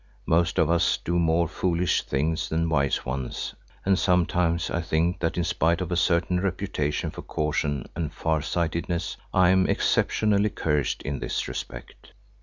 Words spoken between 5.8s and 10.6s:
a certain reputation for caution and far sightedness, I am exceptionally